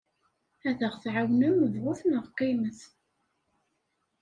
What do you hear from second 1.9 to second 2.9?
neɣ qqimet.